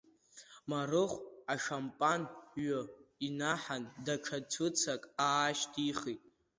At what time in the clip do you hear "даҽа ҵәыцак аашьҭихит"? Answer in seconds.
4.05-6.21